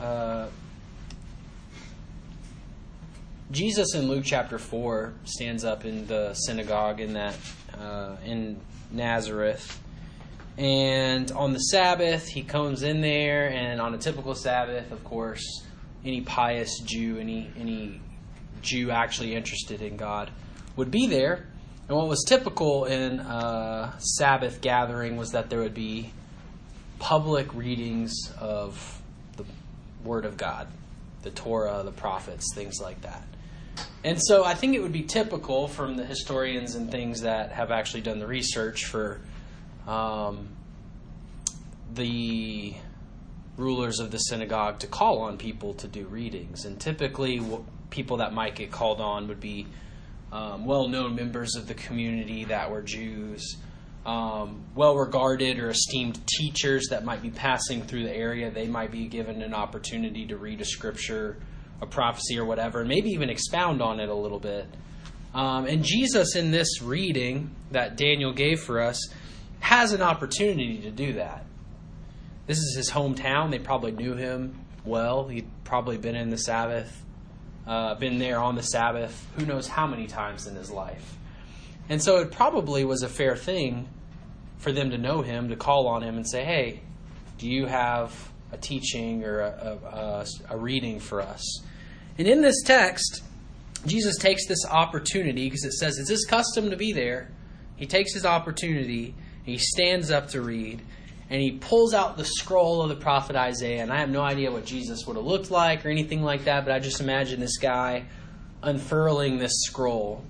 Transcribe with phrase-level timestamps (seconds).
[0.00, 0.48] Uh,
[3.50, 7.34] Jesus in Luke chapter four stands up in the synagogue in that
[7.78, 8.58] uh, in
[8.90, 9.78] Nazareth,
[10.56, 15.44] and on the Sabbath he comes in there, and on a typical Sabbath, of course,
[16.02, 18.00] any pious Jew, any any
[18.62, 20.30] Jew actually interested in God,
[20.76, 21.46] would be there.
[21.88, 26.12] And what was typical in a Sabbath gathering was that there would be
[27.00, 28.99] public readings of
[30.04, 30.68] Word of God,
[31.22, 33.22] the Torah, the prophets, things like that.
[34.02, 37.70] And so I think it would be typical from the historians and things that have
[37.70, 39.20] actually done the research for
[39.86, 40.48] um,
[41.94, 42.74] the
[43.56, 46.64] rulers of the synagogue to call on people to do readings.
[46.64, 47.42] And typically,
[47.90, 49.66] people that might get called on would be
[50.32, 53.56] um, well known members of the community that were Jews,
[54.06, 58.50] um, well regarded or esteemed teachers that might be passing through the area.
[58.50, 61.36] They might be given an opportunity to read a scripture
[61.80, 64.66] a prophecy or whatever, and maybe even expound on it a little bit.
[65.34, 69.12] Um, and Jesus, in this reading that Daniel gave for us,
[69.60, 71.44] has an opportunity to do that.
[72.46, 73.50] This is his hometown.
[73.50, 75.28] They probably knew him well.
[75.28, 77.04] He'd probably been in the Sabbath,
[77.66, 81.16] uh, been there on the Sabbath, who knows how many times in his life.
[81.90, 83.88] And so it probably was a fair thing
[84.58, 86.80] for them to know him, to call on him and say, hey,
[87.36, 91.62] do you have a teaching or a, a, a reading for us?
[92.16, 93.22] And in this text,
[93.86, 97.32] Jesus takes this opportunity because it says it's his custom to be there.
[97.76, 100.82] He takes his opportunity, he stands up to read,
[101.30, 103.82] and he pulls out the scroll of the prophet Isaiah.
[103.82, 106.64] And I have no idea what Jesus would have looked like or anything like that,
[106.64, 108.04] but I just imagine this guy
[108.62, 110.22] unfurling this scroll.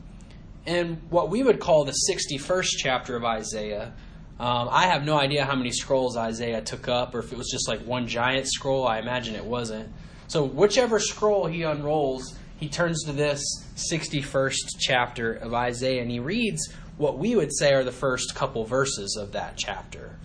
[0.70, 3.92] And what we would call the 61st chapter of Isaiah,
[4.38, 7.48] um, I have no idea how many scrolls Isaiah took up, or if it was
[7.50, 8.86] just like one giant scroll.
[8.86, 9.92] I imagine it wasn't.
[10.28, 13.42] So, whichever scroll he unrolls, he turns to this
[13.74, 18.64] 61st chapter of Isaiah and he reads what we would say are the first couple
[18.64, 20.20] verses of that chapter.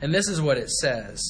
[0.00, 1.22] And this is what it says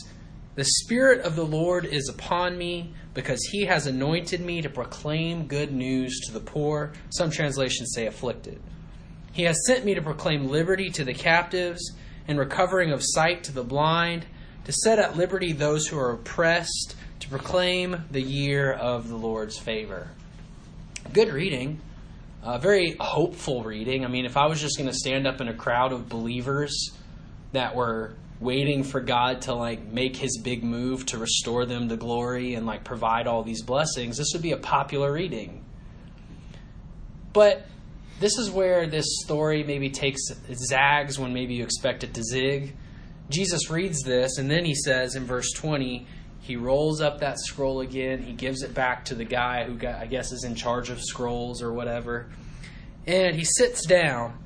[0.54, 5.48] The Spirit of the Lord is upon me because he has anointed me to proclaim
[5.48, 6.92] good news to the poor.
[7.10, 8.60] Some translations say afflicted.
[9.32, 11.96] He has sent me to proclaim liberty to the captives
[12.28, 14.24] and recovering of sight to the blind,
[14.66, 19.58] to set at liberty those who are oppressed to proclaim the year of the Lord's
[19.58, 20.12] favor.
[21.12, 21.80] Good reading,
[22.44, 24.04] uh, very hopeful reading.
[24.04, 26.92] I mean, if I was just going to stand up in a crowd of believers
[27.50, 31.96] that were waiting for God to like make his big move to restore them to
[31.96, 35.64] glory and like provide all these blessings, this would be a popular reading.
[37.32, 37.66] But
[38.20, 40.20] this is where this story maybe takes
[40.54, 42.76] zags when maybe you expect it to zig.
[43.28, 46.06] Jesus reads this and then he says in verse 20,
[46.40, 48.22] he rolls up that scroll again.
[48.22, 51.00] He gives it back to the guy who got, I guess is in charge of
[51.00, 52.26] scrolls or whatever.
[53.06, 54.38] And he sits down.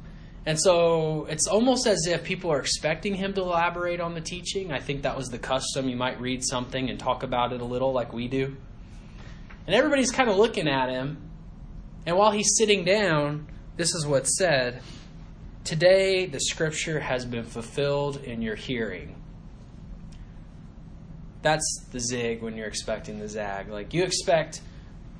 [0.44, 4.72] And so it's almost as if people are expecting him to elaborate on the teaching.
[4.72, 5.88] I think that was the custom.
[5.88, 8.56] You might read something and talk about it a little like we do.
[9.66, 11.18] And everybody's kind of looking at him.
[12.06, 14.82] And while he's sitting down, this is what's said
[15.64, 19.22] Today the scripture has been fulfilled in your hearing
[21.42, 23.68] that's the zig when you're expecting the zag.
[23.68, 24.62] Like you expect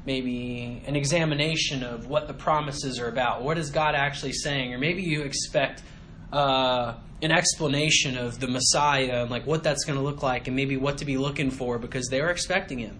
[0.05, 3.43] maybe an examination of what the promises are about.
[3.43, 4.75] What is God actually saying?
[4.75, 5.83] Or maybe you expect
[6.33, 10.57] uh, an explanation of the Messiah and like what that's going to look like and
[10.57, 12.99] maybe what to be looking for because they are expecting him.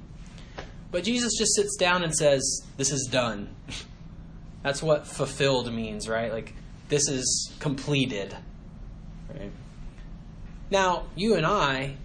[0.91, 3.55] But Jesus just sits down and says, This is done.
[4.63, 6.33] that's what fulfilled means, right?
[6.33, 6.55] Like
[6.89, 8.37] this is completed.
[9.29, 9.51] Right?
[10.71, 11.97] Now, you and I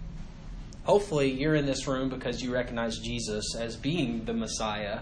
[0.87, 5.01] Hopefully, you're in this room because you recognize Jesus as being the Messiah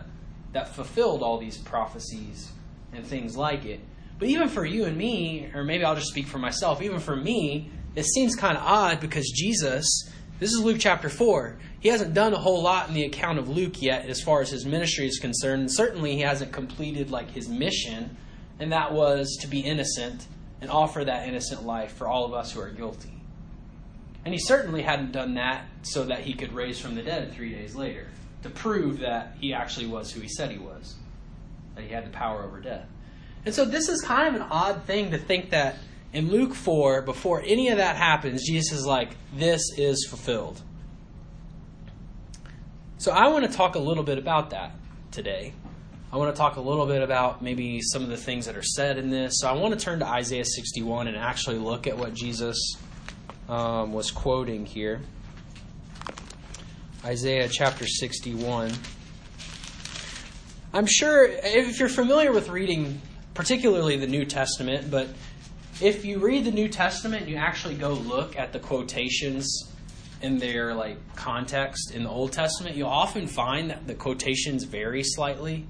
[0.51, 2.51] that fulfilled all these prophecies
[2.91, 3.79] and things like it.
[4.18, 7.16] But even for you and me, or maybe I'll just speak for myself, even for
[7.16, 10.09] me, it seems kind of odd because Jesus,
[10.40, 11.56] this is Luke chapter 4.
[11.81, 14.49] He hasn't done a whole lot in the account of Luke yet as far as
[14.49, 15.61] his ministry is concerned.
[15.61, 18.17] And certainly he hasn't completed like his mission,
[18.59, 20.26] and that was to be innocent
[20.61, 23.15] and offer that innocent life for all of us who are guilty.
[24.25, 27.53] And he certainly hadn't done that so that he could raise from the dead three
[27.53, 28.07] days later,
[28.41, 30.95] to prove that he actually was who he said he was,
[31.75, 32.87] that he had the power over death.
[33.45, 35.77] And so this is kind of an odd thing to think that
[36.11, 40.59] in Luke 4, before any of that happens, Jesus is like, this is fulfilled.
[42.97, 44.71] So I want to talk a little bit about that
[45.11, 45.53] today.
[46.11, 48.63] I want to talk a little bit about maybe some of the things that are
[48.63, 49.39] said in this.
[49.39, 52.57] So I want to turn to Isaiah 61 and actually look at what Jesus
[53.49, 55.01] um, was quoting here.
[57.03, 58.71] Isaiah chapter 61.
[60.73, 63.01] I'm sure if you're familiar with reading,
[63.33, 65.07] particularly the New Testament, but
[65.81, 69.71] if you read the New Testament and you actually go look at the quotations
[70.21, 75.03] in their like context in the Old Testament, you'll often find that the quotations vary
[75.03, 75.65] slightly.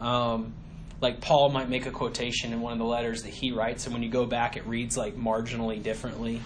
[0.00, 0.54] Um,
[1.00, 3.92] like Paul might make a quotation in one of the letters that he writes, and
[3.92, 6.40] when you go back, it reads like marginally differently.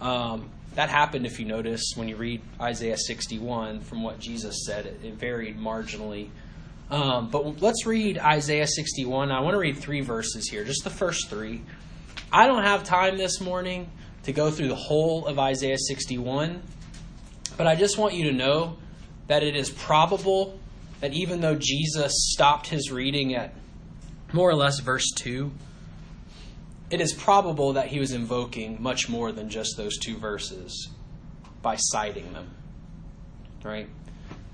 [0.00, 4.86] Um, that happened if you notice when you read Isaiah 61 from what Jesus said,
[4.86, 6.28] it, it varied marginally.
[6.90, 9.30] Um, but let's read Isaiah 61.
[9.30, 11.62] I want to read three verses here, just the first three.
[12.32, 13.90] I don't have time this morning
[14.22, 16.62] to go through the whole of Isaiah 61,
[17.56, 18.76] but I just want you to know
[19.26, 20.58] that it is probable
[21.00, 23.54] that even though Jesus stopped his reading at
[24.32, 25.50] more or less verse 2,
[26.90, 30.88] it is probable that he was invoking much more than just those two verses
[31.60, 32.50] by citing them.
[33.62, 33.88] Right?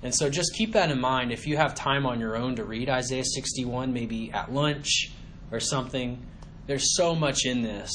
[0.02, 1.32] And so just keep that in mind.
[1.32, 5.12] If you have time on your own to read Isaiah 61, maybe at lunch
[5.50, 6.26] or something,
[6.66, 7.90] there's so much in this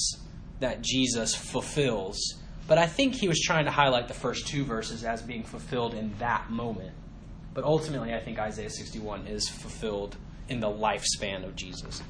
[0.59, 2.35] that Jesus fulfills.
[2.67, 5.93] But I think he was trying to highlight the first two verses as being fulfilled
[5.93, 6.93] in that moment.
[7.53, 10.15] But ultimately, I think Isaiah 61 is fulfilled
[10.47, 12.01] in the lifespan of Jesus.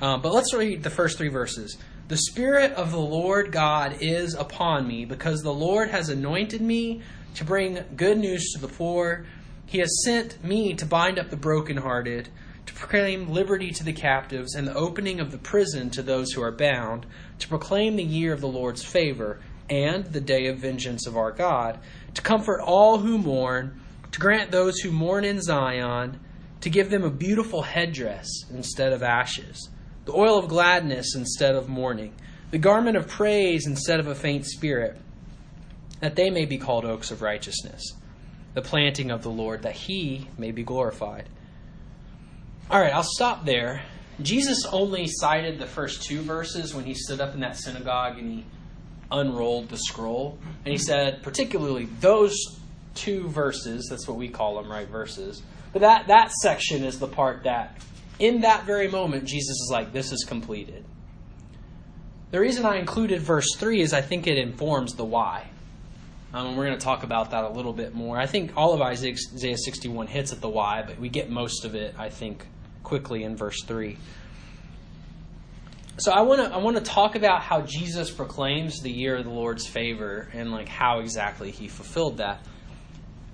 [0.00, 1.76] Um, but let's read the first three verses.
[2.08, 7.02] The Spirit of the Lord God is upon me, because the Lord has anointed me
[7.34, 9.26] to bring good news to the poor.
[9.66, 12.30] He has sent me to bind up the brokenhearted,
[12.64, 16.42] to proclaim liberty to the captives, and the opening of the prison to those who
[16.42, 17.04] are bound,
[17.38, 21.30] to proclaim the year of the Lord's favor, and the day of vengeance of our
[21.30, 21.78] God,
[22.14, 23.78] to comfort all who mourn,
[24.12, 26.18] to grant those who mourn in Zion,
[26.62, 29.68] to give them a beautiful headdress instead of ashes
[30.10, 32.12] the oil of gladness instead of mourning,
[32.50, 34.96] the garment of praise instead of a faint spirit,
[36.00, 37.94] that they may be called oaks of righteousness,
[38.54, 41.28] the planting of the Lord, that he may be glorified.
[42.68, 43.82] All right, I'll stop there.
[44.20, 48.30] Jesus only cited the first two verses when he stood up in that synagogue and
[48.30, 48.44] he
[49.12, 50.38] unrolled the scroll.
[50.64, 52.34] And he said, particularly those
[52.96, 54.88] two verses, that's what we call them, right?
[54.88, 55.42] Verses.
[55.72, 57.80] But that, that section is the part that
[58.20, 60.84] in that very moment, Jesus is like, This is completed.
[62.30, 65.48] The reason I included verse 3 is I think it informs the why.
[66.32, 68.16] Um, and we're going to talk about that a little bit more.
[68.16, 71.74] I think all of Isaiah 61 hits at the why, but we get most of
[71.74, 72.46] it, I think,
[72.84, 73.96] quickly in verse 3.
[75.98, 79.24] So I want to I want to talk about how Jesus proclaims the year of
[79.24, 82.40] the Lord's favor and like how exactly he fulfilled that.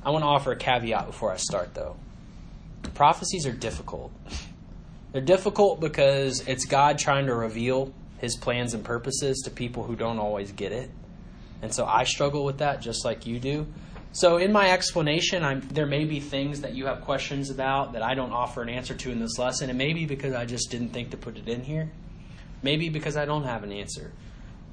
[0.02, 1.96] I want to offer a caveat before I start though.
[2.94, 4.10] Prophecies are difficult.
[5.16, 9.96] They're difficult because it's God trying to reveal his plans and purposes to people who
[9.96, 10.90] don't always get it.
[11.62, 13.66] And so I struggle with that just like you do.
[14.12, 18.02] So in my explanation, I'm, there may be things that you have questions about that
[18.02, 19.70] I don't offer an answer to in this lesson.
[19.70, 21.90] It may be because I just didn't think to put it in here.
[22.62, 24.12] Maybe because I don't have an answer.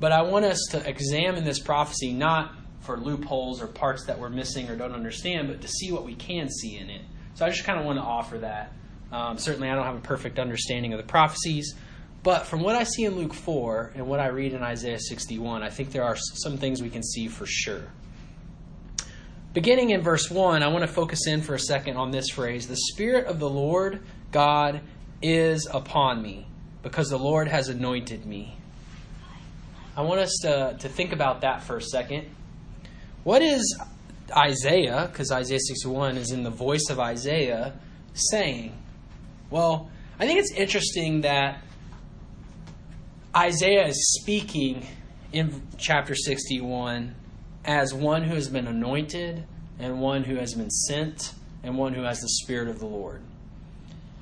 [0.01, 4.27] But I want us to examine this prophecy not for loopholes or parts that we're
[4.27, 7.03] missing or don't understand, but to see what we can see in it.
[7.33, 8.73] So I just kind of want to offer that.
[9.13, 11.75] Um, certainly, I don't have a perfect understanding of the prophecies,
[12.23, 15.61] but from what I see in Luke 4 and what I read in Isaiah 61,
[15.61, 17.83] I think there are some things we can see for sure.
[19.53, 22.67] Beginning in verse 1, I want to focus in for a second on this phrase
[22.67, 24.01] The Spirit of the Lord
[24.31, 24.81] God
[25.21, 26.47] is upon me,
[26.81, 28.57] because the Lord has anointed me.
[29.95, 32.27] I want us to, to think about that for a second.
[33.23, 33.79] What is
[34.35, 37.77] Isaiah, because Isaiah 61 is in the voice of Isaiah,
[38.15, 38.75] saying?
[39.53, 41.61] Well, I think it's interesting that
[43.37, 44.83] Isaiah is speaking
[45.31, 47.13] in chapter 61
[47.63, 49.45] as one who has been anointed
[49.77, 53.21] and one who has been sent and one who has the Spirit of the Lord.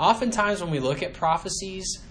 [0.01, 2.03] Oftentimes, when we look at prophecies,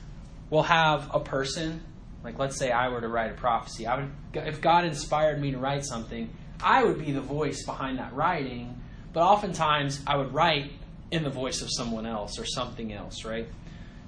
[0.48, 1.82] we'll have a person,
[2.24, 3.86] like let's say I were to write a prophecy.
[3.86, 6.30] I would, if God inspired me to write something,
[6.62, 8.80] I would be the voice behind that writing.
[9.12, 10.72] But oftentimes, I would write
[11.10, 13.48] in the voice of someone else or something else, right?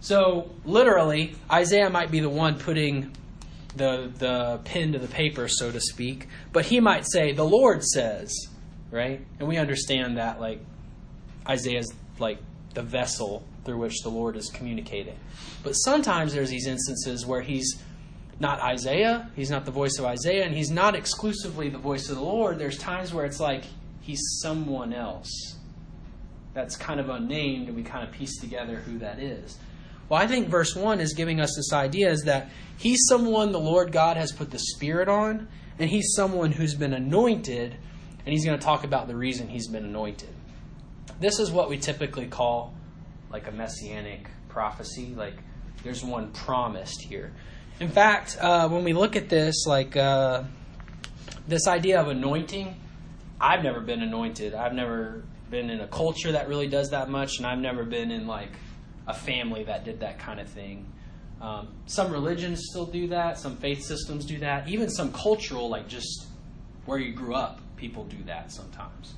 [0.00, 3.12] So literally, Isaiah might be the one putting
[3.76, 7.84] the the pen to the paper, so to speak, but he might say, "The Lord
[7.84, 8.34] says,"
[8.90, 9.24] right?
[9.38, 10.60] And we understand that like
[11.48, 12.38] Isaiah's like
[12.74, 15.16] the vessel through which the Lord is communicating.
[15.62, 17.80] But sometimes there's these instances where he's
[18.40, 22.16] not Isaiah, he's not the voice of Isaiah, and he's not exclusively the voice of
[22.16, 22.58] the Lord.
[22.58, 23.64] There's times where it's like
[24.00, 25.56] he's someone else
[26.54, 29.58] that's kind of unnamed, and we kind of piece together who that is.
[30.08, 33.60] Well, I think verse 1 is giving us this idea is that he's someone the
[33.60, 38.44] Lord God has put the Spirit on, and he's someone who's been anointed, and he's
[38.44, 40.28] going to talk about the reason he's been anointed.
[41.18, 42.74] This is what we typically call
[43.30, 45.14] like a messianic prophecy.
[45.16, 45.34] Like
[45.82, 47.32] there's one promised here.
[47.80, 50.44] In fact, uh, when we look at this, like uh,
[51.48, 52.76] this idea of anointing,
[53.40, 54.54] I've never been anointed.
[54.54, 58.10] I've never been in a culture that really does that much, and I've never been
[58.10, 58.50] in like
[59.06, 60.90] a family that did that kind of thing.
[61.40, 63.38] Um, some religions still do that.
[63.38, 64.68] Some faith systems do that.
[64.68, 66.26] Even some cultural, like just
[66.86, 69.14] where you grew up, people do that sometimes.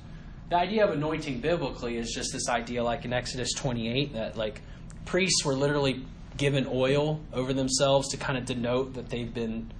[0.49, 4.61] The idea of anointing biblically is just this idea, like in Exodus 28, that like
[5.05, 6.05] priests were literally
[6.37, 9.71] given oil over themselves to kind of denote that they've been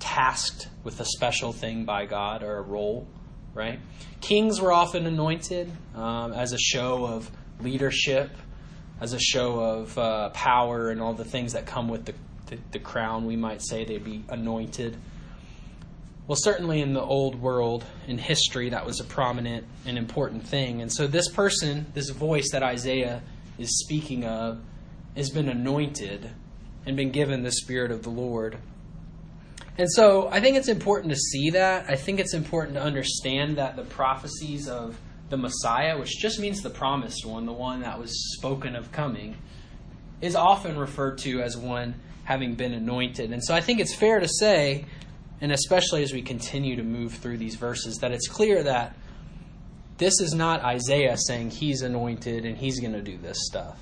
[0.00, 3.06] tasked with a special thing by God or a role,
[3.54, 3.78] right?
[4.20, 7.30] Kings were often anointed um, as a show of
[7.60, 8.30] leadership,
[9.00, 12.14] as a show of uh, power, and all the things that come with the,
[12.46, 14.96] the, the crown, we might say they'd be anointed.
[16.26, 20.80] Well, certainly in the old world, in history, that was a prominent and important thing.
[20.80, 23.22] And so, this person, this voice that Isaiah
[23.58, 24.60] is speaking of,
[25.16, 26.30] has been anointed
[26.86, 28.56] and been given the Spirit of the Lord.
[29.76, 31.86] And so I think it's important to see that.
[31.88, 34.98] I think it's important to understand that the prophecies of
[35.30, 39.36] the Messiah, which just means the promised one, the one that was spoken of coming,
[40.20, 43.32] is often referred to as one having been anointed.
[43.32, 44.84] And so I think it's fair to say,
[45.40, 48.96] and especially as we continue to move through these verses, that it's clear that
[49.98, 53.80] this is not Isaiah saying he's anointed and he's going to do this stuff.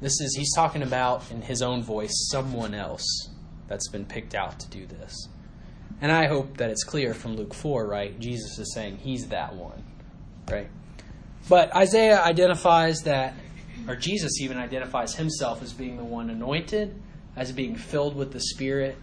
[0.00, 3.28] This is, he's talking about, in his own voice, someone else
[3.68, 5.28] that's been picked out to do this.
[6.00, 8.18] And I hope that it's clear from Luke 4, right?
[8.18, 9.82] Jesus is saying he's that one,
[10.48, 10.68] right?
[11.48, 13.34] But Isaiah identifies that,
[13.86, 16.94] or Jesus even identifies himself as being the one anointed,
[17.36, 18.96] as being filled with the Spirit.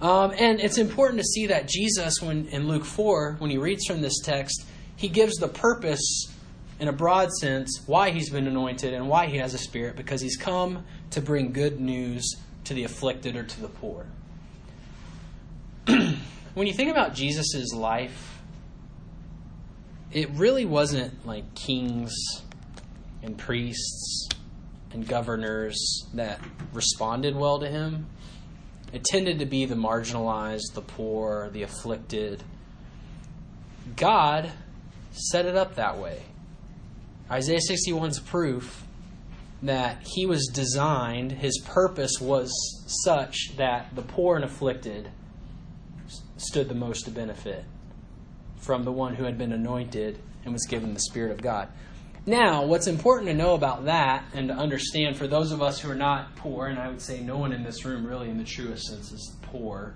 [0.00, 3.86] Um, and it's important to see that Jesus, when in Luke 4, when he reads
[3.86, 4.64] from this text,
[4.96, 6.32] he gives the purpose
[6.80, 10.20] in a broad sense, why he's been anointed and why he has a spirit, because
[10.20, 12.36] he's come to bring good news
[12.68, 14.06] to the afflicted or to the poor.
[15.86, 18.40] when you think about Jesus' life,
[20.12, 22.14] it really wasn't like kings
[23.22, 24.28] and priests
[24.92, 26.40] and governors that
[26.74, 28.06] responded well to him.
[28.92, 32.42] It tended to be the marginalized, the poor, the afflicted.
[33.96, 34.50] God
[35.12, 36.22] set it up that way.
[37.30, 38.84] Isaiah 61 is proof
[39.62, 42.52] that he was designed, his purpose was
[43.04, 45.10] such that the poor and afflicted
[46.36, 47.64] stood the most to benefit
[48.56, 51.68] from the one who had been anointed and was given the Spirit of God.
[52.26, 55.90] Now, what's important to know about that and to understand for those of us who
[55.90, 58.44] are not poor, and I would say no one in this room really in the
[58.44, 59.94] truest sense is poor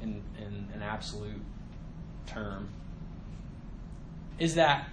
[0.00, 1.40] in, in an absolute
[2.26, 2.70] term,
[4.38, 4.88] is that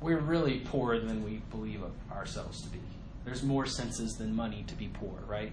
[0.00, 2.80] we're really poorer than we believe ourselves to be.
[3.28, 5.52] There's more senses than money to be poor, right?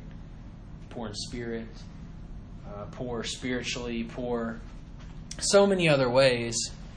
[0.89, 1.67] Poor in spirit,
[2.65, 4.61] uh, poor spiritually, poor
[5.39, 6.55] so many other ways.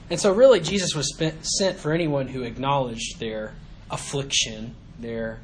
[0.08, 3.54] And so, really, Jesus was spent, sent for anyone who acknowledged their
[3.90, 5.40] affliction, their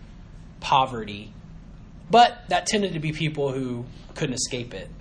[0.61, 1.33] poverty.
[2.13, 4.89] But that tended to be people who couldn't escape it.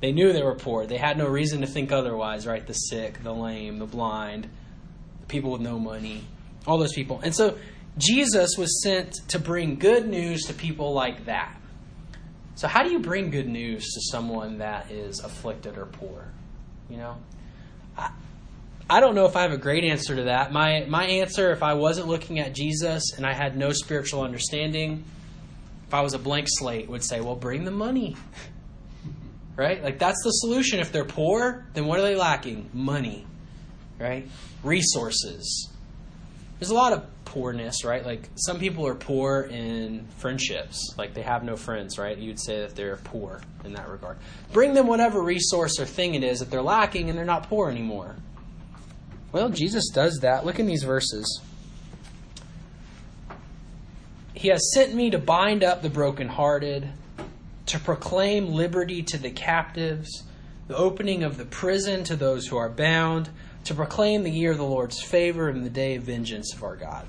[0.00, 0.86] They knew they were poor.
[0.86, 2.66] They had no reason to think otherwise, right?
[2.66, 4.48] The sick, the lame, the blind,
[5.20, 6.24] the people with no money,
[6.66, 7.20] all those people.
[7.22, 7.58] And so
[7.98, 11.54] Jesus was sent to bring good news to people like that.
[12.54, 16.28] So, how do you bring good news to someone that is afflicted or poor?
[16.88, 17.16] You know,
[17.96, 18.10] I,
[18.88, 20.52] I don't know if I have a great answer to that.
[20.52, 25.04] My my answer, if I wasn't looking at Jesus and I had no spiritual understanding,
[25.86, 28.16] if I was a blank slate, would say, "Well, bring the money."
[29.56, 29.84] Right?
[29.84, 30.80] Like that's the solution.
[30.80, 32.70] If they're poor, then what are they lacking?
[32.72, 33.26] Money
[34.00, 34.26] right?
[34.64, 35.68] Resources.
[36.58, 38.04] There's a lot of poorness, right?
[38.04, 42.18] Like some people are poor in friendships, like they have no friends, right?
[42.18, 44.18] You'd say that they're poor in that regard.
[44.52, 47.70] Bring them whatever resource or thing it is that they're lacking and they're not poor
[47.70, 48.16] anymore.
[49.30, 50.44] Well, Jesus does that.
[50.44, 51.40] Look in these verses.
[54.34, 56.88] He has sent me to bind up the brokenhearted,
[57.66, 60.24] to proclaim liberty to the captives,
[60.66, 63.30] the opening of the prison to those who are bound
[63.64, 66.76] to proclaim the year of the Lord's favor and the day of vengeance of our
[66.76, 67.06] God.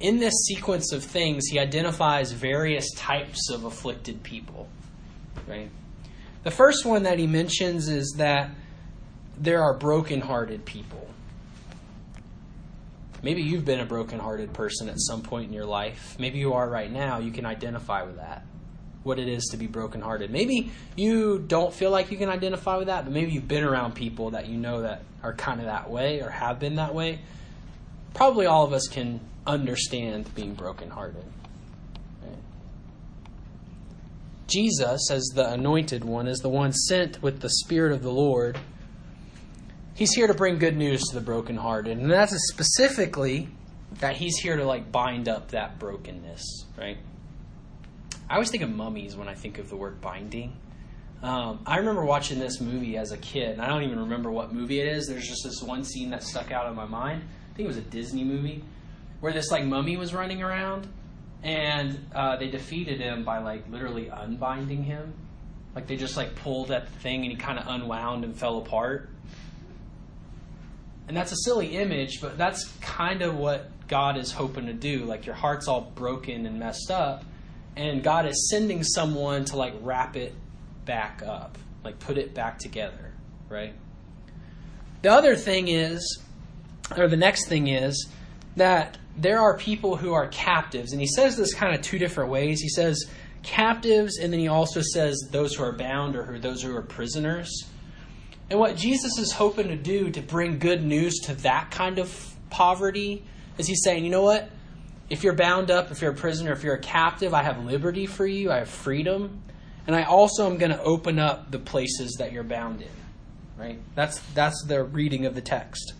[0.00, 4.68] In this sequence of things, he identifies various types of afflicted people.
[5.46, 5.70] Right?
[6.44, 8.50] The first one that he mentions is that
[9.36, 11.06] there are broken-hearted people.
[13.22, 16.16] Maybe you've been a broken-hearted person at some point in your life.
[16.20, 17.18] Maybe you are right now.
[17.18, 18.44] You can identify with that.
[19.08, 20.30] what it is to be brokenhearted.
[20.30, 23.94] Maybe you don't feel like you can identify with that, but maybe you've been around
[23.94, 27.20] people that you know that are kind of that way or have been that way.
[28.14, 31.24] Probably all of us can understand being brokenhearted.
[32.22, 32.38] Right?
[34.46, 38.58] Jesus, as the anointed one, is the one sent with the Spirit of the Lord.
[39.94, 41.98] He's here to bring good news to the brokenhearted.
[41.98, 43.48] And that's specifically
[44.00, 46.98] that he's here to like bind up that brokenness, right?
[48.28, 50.56] I always think of mummies when I think of the word binding.
[51.22, 54.52] Um, I remember watching this movie as a kid, and I don't even remember what
[54.52, 55.06] movie it is.
[55.06, 57.24] There's just this one scene that stuck out in my mind.
[57.58, 58.62] I think it was a Disney movie
[59.18, 60.86] where this like mummy was running around,
[61.42, 65.12] and uh, they defeated him by like literally unbinding him.
[65.74, 68.58] Like they just like pulled at the thing, and he kind of unwound and fell
[68.58, 69.08] apart.
[71.08, 75.04] And that's a silly image, but that's kind of what God is hoping to do.
[75.04, 77.24] Like your heart's all broken and messed up,
[77.74, 80.32] and God is sending someone to like wrap it
[80.84, 83.10] back up, like put it back together,
[83.48, 83.74] right?
[85.02, 86.22] The other thing is,
[86.96, 88.08] or the next thing is,
[88.56, 90.92] that there are people who are captives.
[90.92, 92.60] And he says this kind of two different ways.
[92.60, 93.08] He says
[93.42, 96.82] captives, and then he also says those who are bound or who, those who are
[96.82, 97.66] prisoners.
[98.50, 102.34] And what Jesus is hoping to do to bring good news to that kind of
[102.50, 103.24] poverty
[103.58, 104.50] is he's saying, you know what?
[105.10, 108.06] If you're bound up, if you're a prisoner, if you're a captive, I have liberty
[108.06, 109.42] for you, I have freedom.
[109.86, 112.88] And I also am going to open up the places that you're bound in.
[113.56, 113.80] Right?
[113.94, 115.94] That's that's the reading of the text.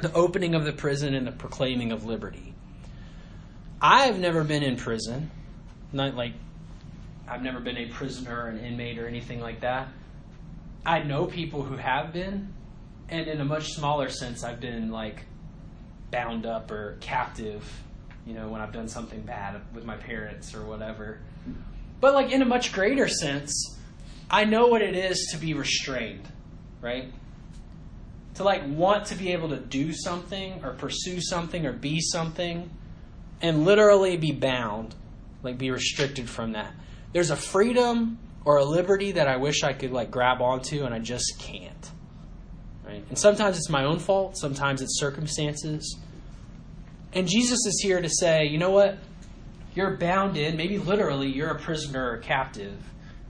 [0.00, 2.54] The opening of the prison and the proclaiming of liberty.
[3.80, 5.30] I've never been in prison.
[5.92, 6.32] Not like
[7.28, 9.88] I've never been a prisoner, an inmate, or anything like that.
[10.84, 12.52] I know people who have been,
[13.08, 15.24] and in a much smaller sense, I've been like
[16.10, 17.64] bound up or captive,
[18.26, 21.20] you know, when I've done something bad with my parents or whatever.
[22.00, 23.78] But like in a much greater sense,
[24.30, 26.26] I know what it is to be restrained,
[26.80, 27.12] right?
[28.40, 32.70] To like want to be able to do something or pursue something or be something
[33.42, 34.94] and literally be bound,
[35.42, 36.72] like be restricted from that.
[37.12, 40.94] There's a freedom or a liberty that I wish I could like grab onto and
[40.94, 41.90] I just can't.
[42.82, 43.04] Right?
[43.10, 45.98] And sometimes it's my own fault, sometimes it's circumstances.
[47.12, 48.96] And Jesus is here to say, you know what?
[49.74, 52.78] You're bound in, maybe literally, you're a prisoner or captive,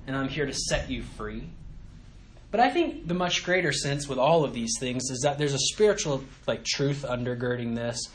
[0.06, 1.50] and I'm here to set you free.
[2.50, 5.54] But I think the much greater sense with all of these things is that there's
[5.54, 8.08] a spiritual like truth undergirding this.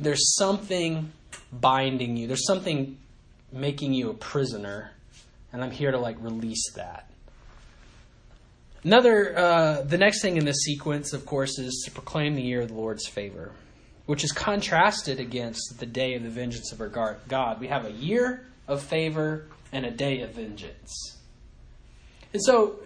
[0.00, 1.12] There's something
[1.52, 2.26] binding you.
[2.26, 2.98] There's something
[3.52, 4.92] making you a prisoner,
[5.52, 7.10] and I'm here to like release that.
[8.84, 12.62] Another, uh, the next thing in this sequence, of course, is to proclaim the year
[12.62, 13.52] of the Lord's favor,
[14.06, 17.60] which is contrasted against the day of the vengeance of our God.
[17.60, 21.16] We have a year of favor and a day of vengeance.
[22.32, 22.80] And so,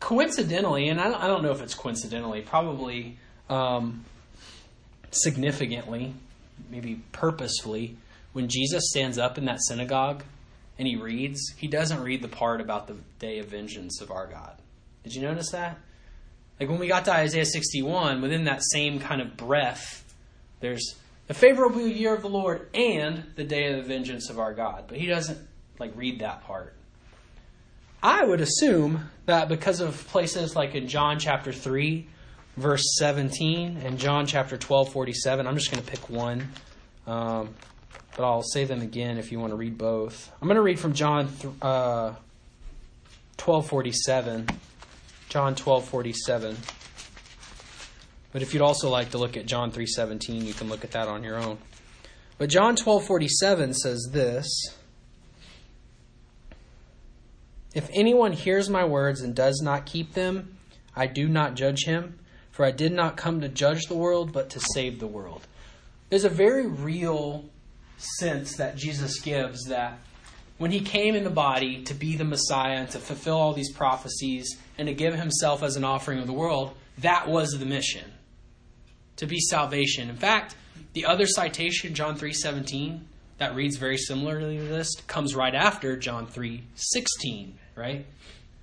[0.00, 4.04] coincidentally, and I don't, know if it's coincidentally, probably um,
[5.10, 6.14] significantly,
[6.70, 7.96] maybe purposefully,
[8.32, 10.24] when Jesus stands up in that synagogue
[10.78, 14.26] and he reads, he doesn't read the part about the day of vengeance of our
[14.26, 14.56] God.
[15.04, 15.78] Did you notice that?
[16.58, 20.04] Like when we got to Isaiah 61, within that same kind of breath,
[20.60, 20.94] there's
[21.26, 24.84] the favorable year of the Lord and the day of the vengeance of our God.
[24.88, 25.38] But he doesn't
[25.78, 26.74] like read that part.
[28.02, 32.06] I would assume that because of places like in John chapter 3,
[32.56, 36.48] verse 17, and John chapter 12, 47, I'm just going to pick one.
[37.06, 37.54] Um,
[38.16, 40.32] but I'll say them again if you want to read both.
[40.40, 42.14] I'm going to read from John th- uh,
[43.36, 44.48] 12, 47.
[45.28, 46.56] John 12, 47.
[48.32, 51.08] But if you'd also like to look at John 3:17, you can look at that
[51.08, 51.58] on your own.
[52.38, 54.48] But John 12:47 says this,
[57.74, 60.56] If anyone hears my words and does not keep them,
[60.96, 62.18] I do not judge him,
[62.50, 65.46] for I did not come to judge the world, but to save the world.
[66.08, 67.44] There's a very real
[67.96, 69.98] sense that Jesus gives that
[70.58, 73.72] when he came in the body to be the Messiah and to fulfill all these
[73.72, 78.04] prophecies and to give himself as an offering of the world, that was the mission.
[79.16, 80.10] To be salvation.
[80.10, 80.56] In fact,
[80.92, 83.00] the other citation, John 3:17,
[83.40, 88.06] that reads very similarly to this, comes right after John 3:16, right?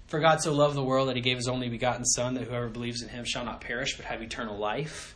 [0.06, 2.70] For God so loved the world that he gave his only begotten Son, that whoever
[2.70, 5.16] believes in him shall not perish but have eternal life.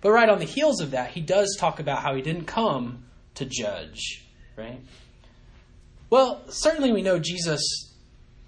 [0.00, 3.04] But right on the heels of that, he does talk about how he didn't come
[3.34, 4.24] to judge,
[4.56, 4.80] right?
[6.08, 7.92] Well, certainly we know Jesus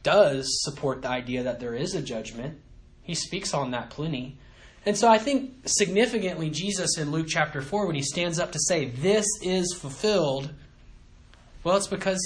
[0.04, 2.58] does support the idea that there is a judgment.
[3.02, 4.38] He speaks on that plenty.
[4.84, 8.58] And so I think significantly, Jesus in Luke chapter 4, when he stands up to
[8.60, 10.50] say, This is fulfilled,
[11.62, 12.20] well, it's because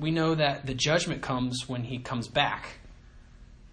[0.00, 2.78] we know that the judgment comes when he comes back.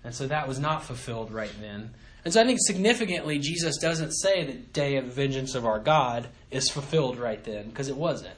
[0.03, 1.91] And so that was not fulfilled right then.
[2.23, 6.27] And so I think significantly, Jesus doesn't say the day of vengeance of our God
[6.51, 8.35] is fulfilled right then, because it wasn't.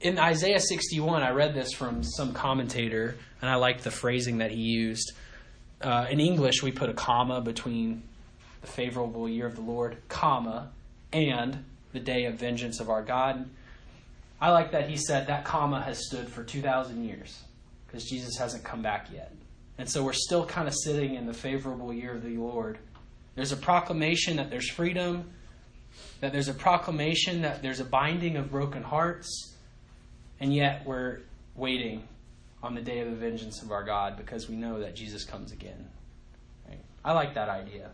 [0.00, 4.50] In Isaiah 61, I read this from some commentator, and I liked the phrasing that
[4.50, 5.12] he used.
[5.80, 8.02] Uh, in English, we put a comma between
[8.62, 10.70] the favorable year of the Lord, comma,
[11.12, 13.48] and the day of vengeance of our God.
[14.40, 17.42] I like that he said that comma has stood for 2,000 years
[17.86, 19.32] because Jesus hasn't come back yet.
[19.78, 22.78] And so we're still kind of sitting in the favorable year of the Lord.
[23.34, 25.30] There's a proclamation that there's freedom,
[26.20, 29.54] that there's a proclamation that there's a binding of broken hearts,
[30.40, 31.20] and yet we're
[31.54, 32.06] waiting
[32.62, 35.52] on the day of the vengeance of our God because we know that Jesus comes
[35.52, 35.88] again.
[36.68, 36.80] Right?
[37.04, 37.90] I like that idea.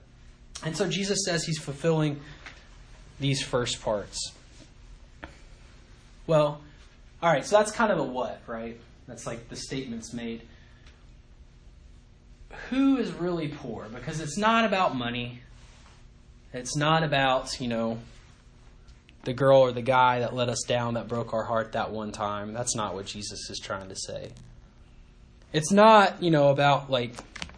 [0.64, 2.20] And so Jesus says he's fulfilling
[3.18, 4.32] these first parts.
[6.26, 6.60] Well,
[7.22, 8.78] all right, so that's kind of a what, right?
[9.08, 10.42] That's like the statements made.
[12.70, 13.86] Who is really poor?
[13.92, 15.40] Because it's not about money.
[16.52, 17.98] It's not about, you know,
[19.24, 22.12] the girl or the guy that let us down that broke our heart that one
[22.12, 22.52] time.
[22.52, 24.30] That's not what Jesus is trying to say.
[25.52, 27.14] It's not, you know, about like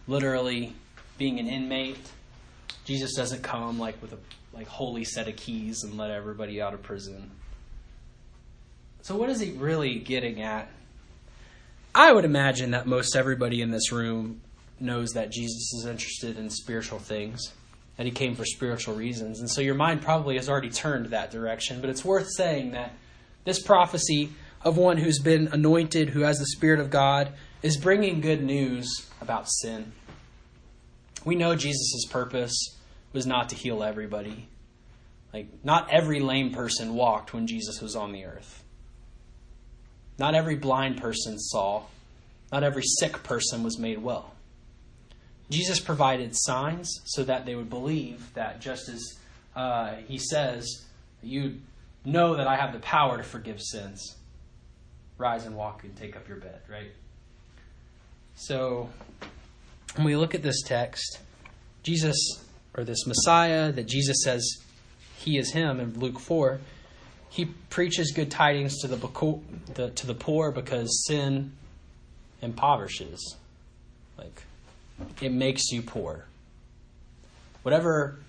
[0.07, 0.75] literally
[1.17, 1.97] being an inmate.
[2.83, 4.17] Jesus doesn't come like with a
[4.53, 7.31] like holy set of keys and let everybody out of prison.
[9.01, 10.69] So, what is he really getting at?
[11.93, 14.41] I would imagine that most everybody in this room
[14.79, 17.53] knows that Jesus is interested in spiritual things,
[17.95, 19.39] that he came for spiritual reasons.
[19.39, 21.79] And so your mind probably has already turned that direction.
[21.79, 22.91] But it's worth saying that
[23.45, 24.31] this prophecy
[24.61, 28.87] of one who's been anointed, who has the Spirit of God, is bringing good news
[29.21, 29.91] about sin.
[31.23, 32.77] We know Jesus' purpose
[33.13, 34.47] was not to heal everybody.
[35.33, 38.63] Like, not every lame person walked when Jesus was on the earth.
[40.17, 41.83] Not every blind person saw.
[42.51, 44.33] Not every sick person was made well.
[45.49, 49.19] Jesus provided signs so that they would believe that just as
[49.55, 50.85] uh, he says,
[51.21, 51.59] you
[52.03, 54.15] know that I have the power to forgive sins.
[55.17, 56.91] Rise and walk and take up your bed, right?
[58.35, 58.89] So,
[59.95, 61.19] when we look at this text,
[61.83, 62.15] Jesus,
[62.75, 64.45] or this Messiah that Jesus says
[65.17, 66.59] he is him in Luke 4,
[67.29, 71.53] he preaches good tidings to the, to the poor because sin
[72.41, 73.35] impoverishes.
[74.17, 74.43] Like,
[75.21, 76.25] it makes you poor.
[77.63, 78.19] Whatever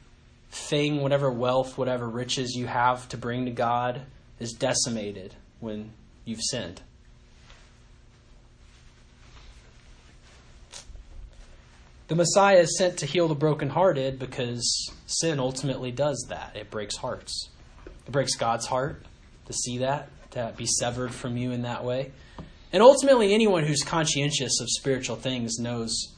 [0.50, 4.02] thing, whatever wealth, whatever riches you have to bring to God
[4.38, 5.90] is decimated when
[6.24, 6.80] you've sinned.
[12.08, 16.54] The Messiah is sent to heal the brokenhearted because sin ultimately does that.
[16.54, 17.50] It breaks hearts.
[17.84, 19.04] It breaks God's heart
[19.46, 22.12] to see that, to be severed from you in that way.
[22.72, 26.14] And ultimately, anyone who's conscientious of spiritual things knows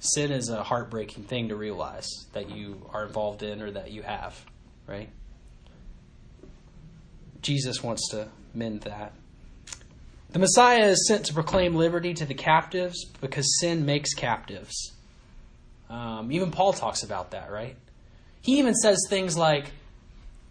[0.00, 4.02] sin is a heartbreaking thing to realize that you are involved in or that you
[4.02, 4.44] have,
[4.86, 5.10] right?
[7.42, 9.12] Jesus wants to mend that.
[10.30, 14.92] The Messiah is sent to proclaim liberty to the captives because sin makes captives.
[15.90, 17.76] Um, even Paul talks about that, right?
[18.42, 19.72] He even says things like,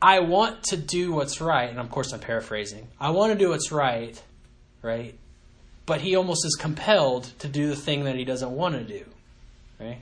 [0.02, 2.88] I want to do what's right, and of course I'm paraphrasing.
[3.00, 4.22] I want to do what's right,
[4.82, 5.16] right?
[5.86, 9.06] But he almost is compelled to do the thing that he doesn't want to do,
[9.80, 10.02] right?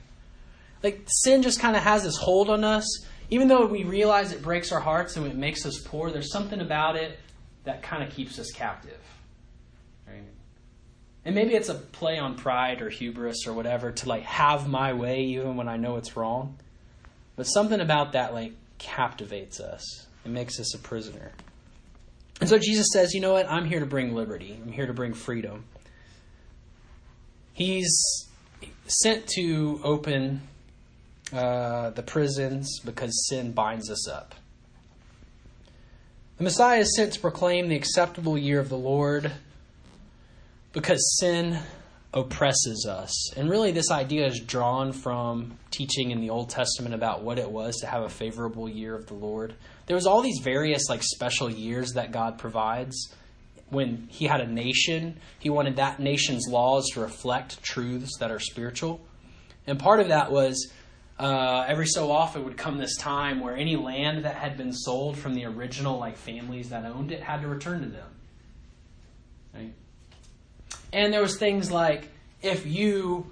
[0.82, 3.04] Like sin just kind of has this hold on us.
[3.30, 6.60] Even though we realize it breaks our hearts and it makes us poor, there's something
[6.60, 7.18] about it
[7.64, 8.98] that kind of keeps us captive.
[11.26, 14.92] And maybe it's a play on pride or hubris or whatever to like have my
[14.92, 16.56] way even when I know it's wrong.
[17.34, 20.06] But something about that like captivates us.
[20.24, 21.32] It makes us a prisoner.
[22.40, 23.50] And so Jesus says, you know what?
[23.50, 24.56] I'm here to bring liberty.
[24.64, 25.64] I'm here to bring freedom.
[27.52, 27.90] He's
[28.86, 30.42] sent to open
[31.32, 34.36] uh, the prisons because sin binds us up.
[36.36, 39.32] The Messiah is sent to proclaim the acceptable year of the Lord
[40.76, 41.58] because sin
[42.12, 43.32] oppresses us.
[43.34, 47.50] And really, this idea is drawn from teaching in the Old Testament about what it
[47.50, 49.54] was to have a favorable year of the Lord.
[49.86, 53.14] There was all these various like special years that God provides.
[53.70, 58.38] When he had a nation, he wanted that nation's laws to reflect truths that are
[58.38, 59.00] spiritual.
[59.66, 60.70] And part of that was
[61.18, 65.16] uh, every so often would come this time where any land that had been sold
[65.16, 68.08] from the original like families that owned it had to return to them.
[69.54, 69.72] Right?
[70.96, 72.08] And there was things like
[72.40, 73.30] if you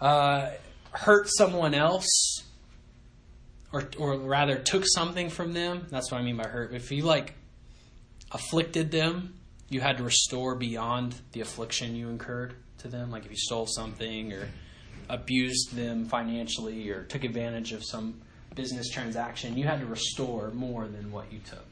[0.00, 0.50] uh,
[0.90, 2.42] hurt someone else,
[3.72, 5.86] or or rather took something from them.
[5.90, 6.74] That's what I mean by hurt.
[6.74, 7.34] If you like
[8.32, 9.34] afflicted them,
[9.68, 13.12] you had to restore beyond the affliction you incurred to them.
[13.12, 14.48] Like if you stole something or
[15.08, 18.20] abused them financially or took advantage of some
[18.56, 21.66] business transaction, you had to restore more than what you took.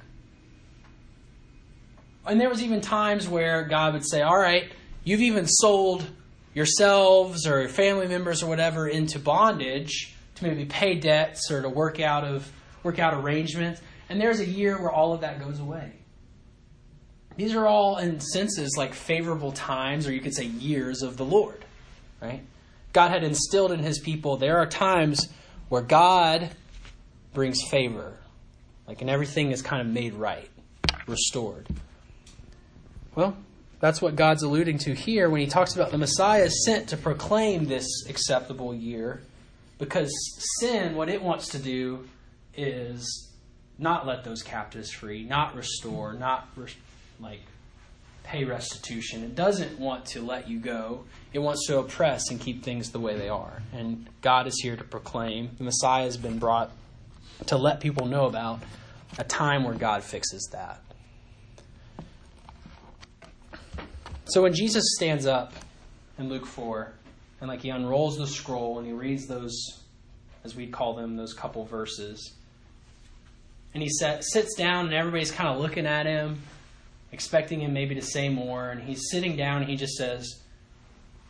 [2.24, 4.70] And there was even times where God would say, "All right,
[5.04, 6.04] you've even sold
[6.54, 12.00] yourselves or family members or whatever into bondage to maybe pay debts or to work
[12.00, 12.50] out of
[12.82, 15.92] work out arrangements." And there's a year where all of that goes away.
[17.36, 21.24] These are all, in senses, like favorable times, or you could say years of the
[21.24, 21.64] Lord,
[22.20, 22.42] right?
[22.92, 25.30] God had instilled in his people, there are times
[25.70, 26.50] where God
[27.32, 28.18] brings favor,
[28.86, 30.50] like, and everything is kind of made right,
[31.06, 31.68] restored.
[33.14, 33.34] Well,
[33.82, 37.64] that's what God's alluding to here when he talks about the Messiah sent to proclaim
[37.64, 39.22] this acceptable year.
[39.78, 40.08] Because
[40.60, 42.08] sin, what it wants to do
[42.56, 43.32] is
[43.80, 46.48] not let those captives free, not restore, not
[47.18, 47.40] like
[48.22, 49.24] pay restitution.
[49.24, 51.02] It doesn't want to let you go.
[51.32, 53.62] It wants to oppress and keep things the way they are.
[53.72, 55.50] And God is here to proclaim.
[55.58, 56.70] The Messiah has been brought
[57.46, 58.60] to let people know about
[59.18, 60.80] a time where God fixes that.
[64.32, 65.52] So when Jesus stands up
[66.16, 66.90] in Luke 4,
[67.42, 69.52] and like he unrolls the scroll and he reads those,
[70.42, 72.32] as we'd call them, those couple verses,
[73.74, 76.40] and he set, sits down and everybody's kind of looking at him,
[77.12, 78.70] expecting him maybe to say more.
[78.70, 80.40] And he's sitting down and he just says,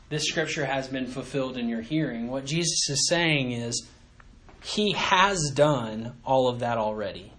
[0.09, 2.29] This scripture has been fulfilled in your hearing.
[2.29, 3.85] What Jesus is saying is,
[4.63, 7.33] He has done all of that already.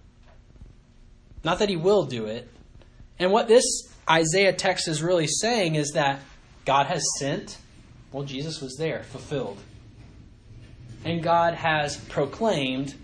[1.42, 2.50] Not that He will do it.
[3.18, 6.20] And what this Isaiah text is really saying is that
[6.64, 7.58] God has sent.
[8.12, 9.58] Well, Jesus was there, fulfilled.
[11.04, 12.94] And God has proclaimed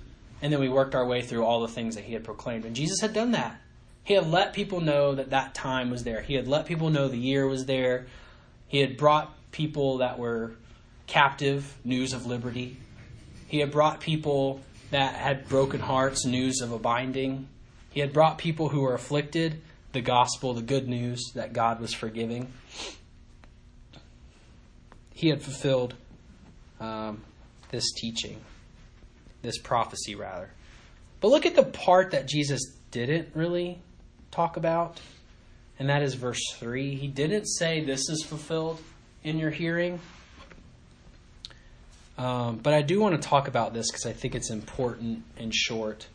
[0.43, 2.65] and then we worked our way through all the things that he had proclaimed.
[2.65, 3.61] And Jesus had done that.
[4.05, 6.23] He had let people know that that time was there.
[6.23, 8.07] He had let people know the year was there.
[8.67, 10.53] He had brought people that were
[11.07, 12.79] captive news of liberty.
[13.49, 17.49] He had brought people that had broken hearts news of a binding.
[17.91, 19.61] He had brought people who were afflicted
[19.93, 22.53] the gospel, the good news that God was forgiving.
[25.13, 25.95] He had fulfilled
[26.81, 27.23] um,
[27.71, 28.41] this teaching
[29.43, 30.51] this prophecy rather.
[31.21, 33.81] But look at the part that Jesus didn't really
[34.31, 35.01] talk about,
[35.79, 36.95] and that is verse 3.
[36.95, 38.81] He didn't say, This is fulfilled
[39.23, 40.01] in your hearing.
[42.17, 45.55] Um, but I do want to talk about this because I think it's important and
[45.55, 46.09] short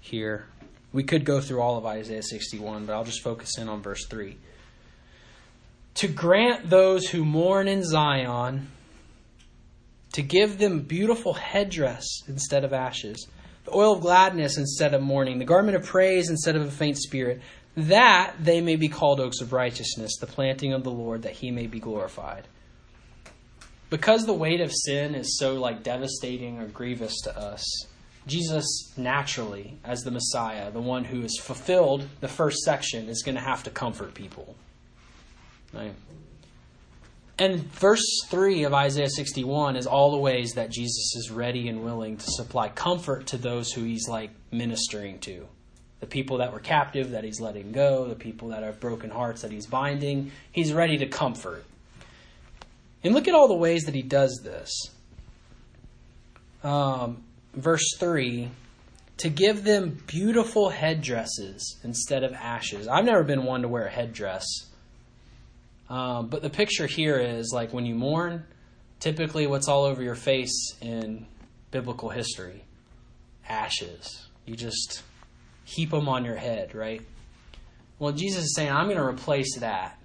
[0.00, 0.46] here.
[0.92, 4.06] We could go through all of Isaiah 61, but I'll just focus in on verse
[4.06, 4.36] 3.
[5.94, 8.68] To grant those who mourn in Zion
[10.12, 13.26] to give them beautiful headdress instead of ashes,
[13.64, 16.98] the oil of gladness instead of mourning, the garment of praise instead of a faint
[16.98, 17.40] spirit,
[17.76, 21.50] that they may be called oaks of righteousness, the planting of the Lord, that he
[21.50, 22.46] may be glorified.
[23.88, 27.64] Because the weight of sin is so like devastating or grievous to us,
[28.26, 33.34] Jesus naturally, as the Messiah, the one who has fulfilled the first section, is going
[33.34, 34.54] to have to comfort people.
[35.72, 35.94] Right?
[37.38, 41.82] And verse 3 of Isaiah 61 is all the ways that Jesus is ready and
[41.82, 45.48] willing to supply comfort to those who he's like ministering to.
[46.00, 49.42] The people that were captive that he's letting go, the people that have broken hearts
[49.42, 51.64] that he's binding, he's ready to comfort.
[53.02, 54.70] And look at all the ways that he does this.
[56.62, 58.50] Um, verse 3
[59.18, 62.88] to give them beautiful headdresses instead of ashes.
[62.88, 64.44] I've never been one to wear a headdress.
[65.88, 68.44] Um, but the picture here is like when you mourn,
[68.98, 71.26] typically what's all over your face in
[71.70, 72.64] biblical history?
[73.48, 74.26] Ashes.
[74.46, 75.02] You just
[75.64, 77.02] heap them on your head, right?
[77.98, 79.98] Well, Jesus is saying, I'm going to replace that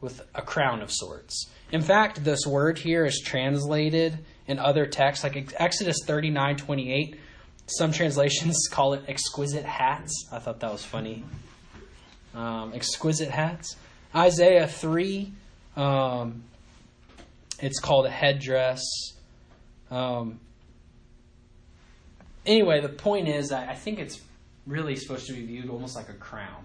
[0.00, 1.48] with a crown of sorts.
[1.70, 7.20] In fact, this word here is translated in other texts, like Exodus 39 28.
[7.66, 10.28] Some translations call it exquisite hats.
[10.32, 11.24] I thought that was funny.
[12.34, 13.76] Um, exquisite hats.
[14.14, 15.32] Isaiah 3,
[15.76, 16.42] um,
[17.60, 18.82] it's called a headdress.
[19.90, 20.40] Um,
[22.44, 24.20] anyway, the point is, I think it's
[24.66, 26.64] really supposed to be viewed almost like a crown.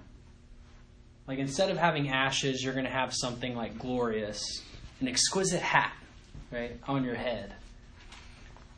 [1.28, 4.44] Like instead of having ashes, you're going to have something like glorious,
[5.02, 5.94] an exquisite hat,
[6.52, 7.54] right, on your head.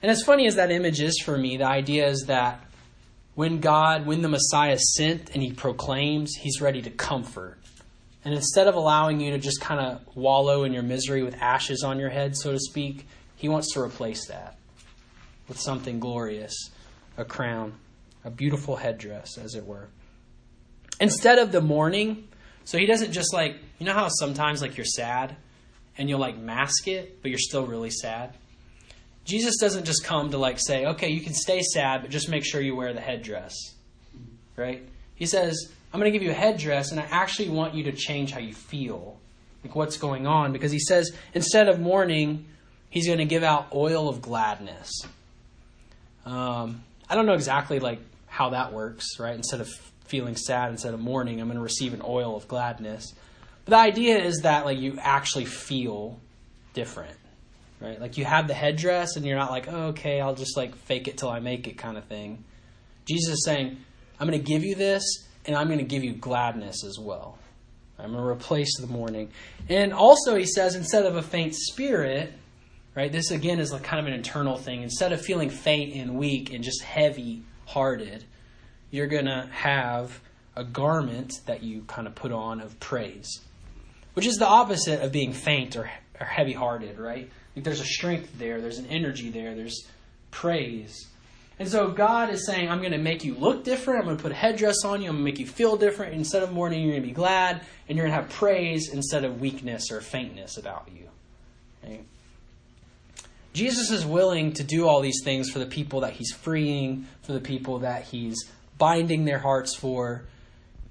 [0.01, 2.63] And as funny as that image is for me, the idea is that
[3.35, 7.57] when God, when the Messiah is sent and he proclaims, he's ready to comfort.
[8.25, 11.83] And instead of allowing you to just kind of wallow in your misery with ashes
[11.83, 14.57] on your head, so to speak, he wants to replace that
[15.47, 16.53] with something glorious
[17.17, 17.73] a crown,
[18.23, 19.87] a beautiful headdress, as it were.
[20.99, 22.27] Instead of the mourning,
[22.67, 25.37] So he doesn't just like, you know how sometimes like you're sad
[25.97, 28.33] and you'll like mask it, but you're still really sad?
[29.27, 32.45] Jesus doesn't just come to like say, okay, you can stay sad, but just make
[32.45, 33.53] sure you wear the headdress.
[34.55, 34.87] Right?
[35.15, 37.91] He says, I'm going to give you a headdress, and I actually want you to
[37.91, 39.17] change how you feel,
[39.63, 40.53] like what's going on.
[40.53, 42.45] Because he says, instead of mourning,
[42.89, 44.91] he's going to give out oil of gladness.
[46.25, 49.35] Um, I don't know exactly like how that works, right?
[49.35, 49.67] Instead of
[50.05, 53.13] feeling sad, instead of mourning, I'm going to receive an oil of gladness.
[53.65, 56.17] But the idea is that like you actually feel
[56.73, 57.17] different
[57.79, 57.99] right?
[57.99, 61.07] Like you have the headdress and you're not like, oh, okay, I'll just like fake
[61.07, 62.43] it till I make it kind of thing.
[63.05, 63.77] Jesus is saying,
[64.19, 65.03] I'm going to give you this
[65.45, 67.37] and I'm going to give you gladness as well.
[67.99, 69.31] I'm going to replace the mourning.
[69.69, 72.31] And also, he says, instead of a faint spirit,
[72.95, 74.83] right, this again is like kind of an internal thing.
[74.83, 78.23] Instead of feeling faint and weak and just heavy hearted,
[78.91, 80.19] you're going to have
[80.55, 83.41] a garment that you kind of put on of praise,
[84.13, 87.29] which is the opposite of being faint or, or heavy hearted, right?
[87.57, 89.87] Like there's a strength there, there's an energy there, there's
[90.29, 91.07] praise.
[91.57, 94.01] And so God is saying, I'm going to make you look different.
[94.01, 95.09] I'm going to put a headdress on you.
[95.09, 96.13] I'm going to make you feel different.
[96.13, 99.23] Instead of mourning, you're going to be glad, and you're going to have praise instead
[99.23, 101.09] of weakness or faintness about you.
[103.53, 107.33] Jesus is willing to do all these things for the people that he's freeing, for
[107.33, 108.45] the people that he's
[108.77, 110.25] binding their hearts for.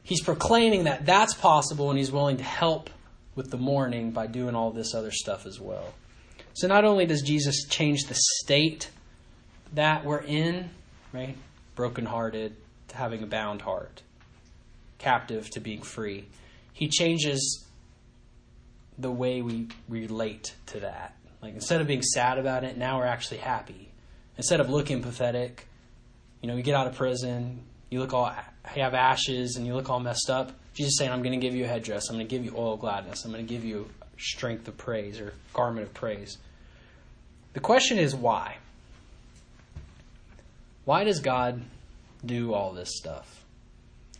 [0.02, 2.90] He's proclaiming that that's possible, and he's willing to help
[3.37, 5.94] with the mourning by doing all this other stuff as well.
[6.57, 8.88] So not only does Jesus change the state
[9.75, 10.71] that we're in,
[11.12, 11.37] right?
[11.75, 12.57] Brokenhearted
[12.88, 14.01] to having a bound heart,
[14.97, 16.29] captive to being free.
[16.73, 17.66] He changes
[18.97, 21.14] the way we relate to that.
[21.42, 23.90] Like instead of being sad about it, now we're actually happy.
[24.38, 25.69] Instead of looking pathetic,
[26.40, 28.35] you know, you get out of prison, you look all
[28.75, 30.53] you have ashes and you look all messed up.
[30.73, 32.09] Jesus saying, I'm going to give you a headdress.
[32.09, 33.27] I'm going to give you oil of gladness.
[33.27, 36.38] I'm going to give you strength of praise or garment of praise.
[37.57, 38.59] The question is why?
[40.85, 41.62] Why does God
[42.23, 43.47] do all this stuff?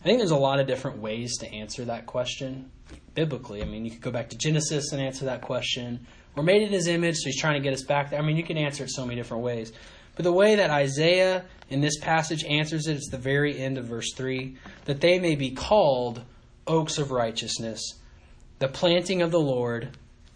[0.01, 2.71] I think there's a lot of different ways to answer that question
[3.13, 3.61] biblically.
[3.61, 6.07] I mean, you could go back to Genesis and answer that question.
[6.35, 8.19] We're made in his image, so he's trying to get us back there.
[8.19, 9.71] I mean, you can answer it so many different ways.
[10.15, 13.85] But the way that Isaiah in this passage answers it is the very end of
[13.85, 16.23] verse 3 that they may be called
[16.65, 17.99] oaks of righteousness,
[18.57, 19.89] the planting of the Lord,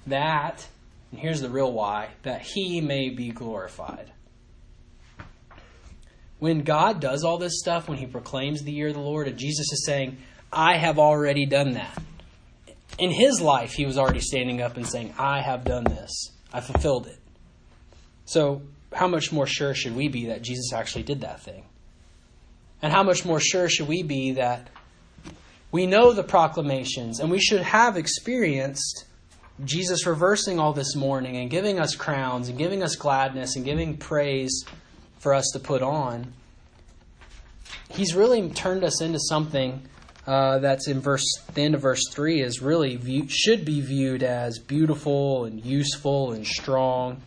[0.06, 0.68] that
[1.12, 4.12] and here's the real why that he may be glorified.
[6.39, 9.38] When God does all this stuff, when he proclaims the year of the Lord, and
[9.38, 10.17] Jesus is saying,
[10.52, 12.02] I have already done that.
[12.97, 16.32] In his life, he was already standing up and saying, I have done this.
[16.52, 17.19] I fulfilled it.
[18.26, 21.63] So, how much more sure should we be that Jesus actually did that thing?
[22.82, 24.69] And how much more sure should we be that
[25.71, 29.06] we know the proclamations and we should have experienced
[29.64, 33.98] Jesus reversing all this mourning and giving us crowns and giving us gladness and giving
[33.98, 34.66] praise
[35.20, 36.34] for us to put on,
[37.90, 39.82] he's really turned us into something
[40.26, 44.24] uh, that's in verse the end of verse three is really view, should be viewed
[44.24, 47.22] as beautiful and useful and strong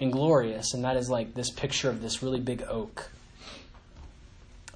[0.00, 3.10] and glorious, and that is like this picture of this really big oak.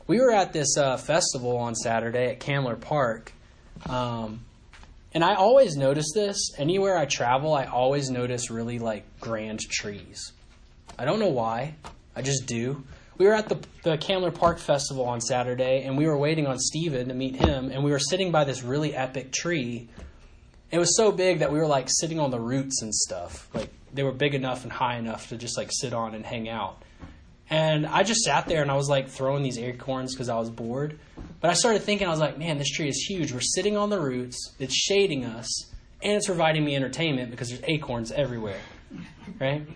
[0.07, 3.33] We were at this uh, festival on Saturday at Candler Park.
[3.89, 4.41] Um,
[5.12, 6.53] and I always notice this.
[6.57, 10.33] Anywhere I travel, I always notice really like grand trees.
[10.99, 11.75] I don't know why.
[12.14, 12.85] I just do.
[13.18, 16.59] We were at the, the Candler Park Festival on Saturday, and we were waiting on
[16.59, 19.88] Steven to meet him, and we were sitting by this really epic tree.
[20.70, 23.49] It was so big that we were like sitting on the roots and stuff.
[23.53, 26.49] Like they were big enough and high enough to just like sit on and hang
[26.49, 26.83] out.
[27.51, 30.49] And I just sat there and I was like throwing these acorns because I was
[30.49, 30.99] bored.
[31.40, 33.33] But I started thinking, I was like, man, this tree is huge.
[33.33, 35.70] We're sitting on the roots, it's shading us,
[36.03, 38.61] and it's providing me entertainment because there's acorns everywhere.
[39.38, 39.66] Right?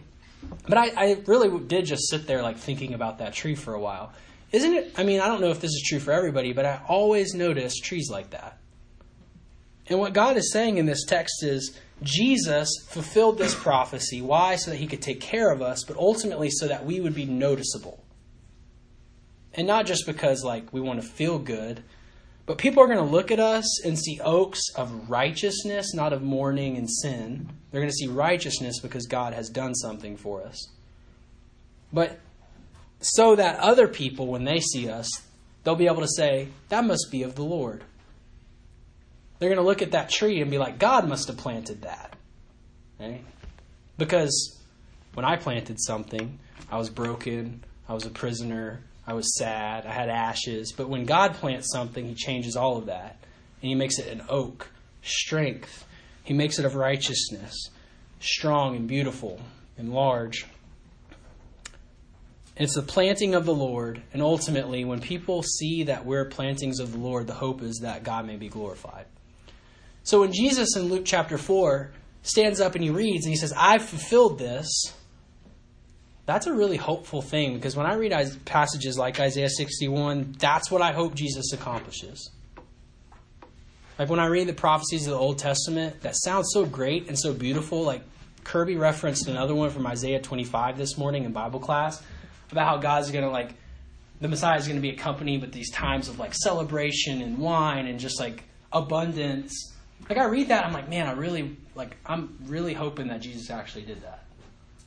[0.68, 3.81] But I, I really did just sit there like thinking about that tree for a
[3.81, 4.12] while.
[4.53, 4.92] Isn't it?
[4.96, 7.79] I mean, I don't know if this is true for everybody, but I always notice
[7.79, 8.59] trees like that.
[9.88, 14.23] And what God is saying in this text is Jesus fulfilled this prophecy.
[14.23, 14.56] Why?
[14.56, 17.25] So that he could take care of us, but ultimately so that we would be
[17.25, 18.04] noticeable.
[19.55, 21.83] And not just because like we want to feel good,
[22.46, 26.23] but people are going to look at us and see oaks of righteousness, not of
[26.23, 27.48] mourning and sin.
[27.71, 30.69] They're going to see righteousness because God has done something for us.
[31.92, 32.19] But
[33.00, 35.09] so that other people, when they see us,
[35.63, 37.83] they'll be able to say, that must be of the Lord.
[39.38, 42.15] They're going to look at that tree and be like, God must have planted that.
[43.00, 43.25] Right?
[43.96, 44.59] Because
[45.15, 46.38] when I planted something,
[46.71, 50.73] I was broken, I was a prisoner, I was sad, I had ashes.
[50.73, 53.17] But when God plants something, He changes all of that.
[53.61, 54.69] And He makes it an oak
[55.02, 55.85] strength.
[56.23, 57.71] He makes it of righteousness,
[58.21, 59.40] strong and beautiful
[59.77, 60.46] and large.
[62.57, 66.92] It's the planting of the Lord, and ultimately, when people see that we're plantings of
[66.92, 69.07] the Lord, the hope is that God may be glorified.
[70.05, 71.90] So when Jesus in Luke chapter 4
[72.23, 74.92] stands up and he reads and he says, I've fulfilled this,
[76.27, 78.12] that's a really hopeful thing because when I read
[78.44, 82.31] passages like Isaiah 61, that's what I hope Jesus accomplishes.
[83.98, 87.18] Like when I read the prophecies of the Old Testament, that sounds so great and
[87.18, 87.83] so beautiful.
[87.83, 88.02] Like
[88.42, 92.02] Kirby referenced another one from Isaiah 25 this morning in Bible class
[92.50, 93.54] about how God's going to like
[94.20, 97.87] the Messiah is going to be accompanied with these times of like celebration and wine
[97.87, 99.75] and just like abundance.
[100.08, 103.50] Like I read that, I'm like, man, I really like I'm really hoping that Jesus
[103.50, 104.25] actually did that.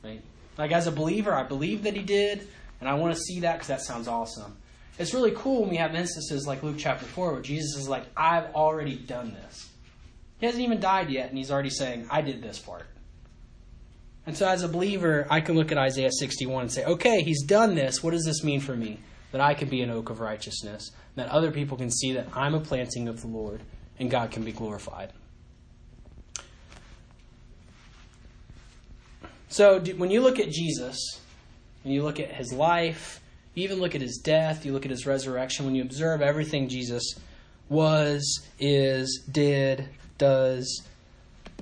[0.02, 0.22] Right?
[0.58, 2.46] Like as a believer, I believe that he did,
[2.80, 4.56] and I want to see that because that sounds awesome.
[4.98, 8.04] It's really cool when we have instances like Luke chapter 4 where Jesus is like,
[8.16, 9.70] I've already done this.
[10.40, 12.86] He hasn't even died yet, and he's already saying, I did this part.
[14.26, 17.44] And so, as a believer, I can look at Isaiah 61 and say, okay, he's
[17.44, 18.02] done this.
[18.02, 19.00] What does this mean for me?
[19.32, 22.54] That I can be an oak of righteousness, that other people can see that I'm
[22.54, 23.62] a planting of the Lord,
[23.98, 25.12] and God can be glorified.
[29.48, 31.20] So, when you look at Jesus,
[31.84, 33.20] and you look at his life,
[33.54, 36.68] you even look at his death, you look at his resurrection, when you observe everything
[36.68, 37.14] Jesus
[37.68, 39.88] was, is, did,
[40.18, 40.82] does,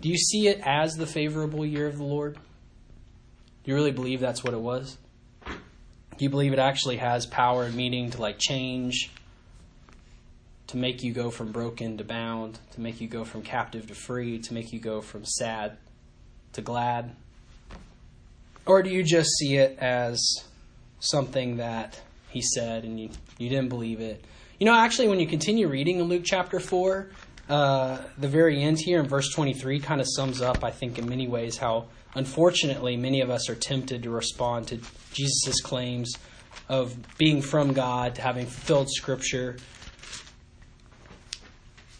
[0.01, 2.35] do you see it as the favorable year of the Lord?
[2.35, 4.99] Do you really believe that's what it was?
[5.45, 9.11] Do you believe it actually has power and meaning to like change,
[10.69, 13.95] to make you go from broken to bound, to make you go from captive to
[13.95, 15.77] free, to make you go from sad
[16.55, 17.15] to glad?
[18.67, 20.45] Or do you just see it as
[21.01, 24.25] something that he said and you, you didn't believe it.
[24.59, 27.11] You know, actually, when you continue reading in Luke chapter 4,
[27.49, 31.09] uh, the very end here in verse 23 kind of sums up, I think, in
[31.09, 34.81] many ways, how unfortunately many of us are tempted to respond to
[35.13, 36.15] Jesus' claims
[36.69, 39.57] of being from God, to having fulfilled Scripture.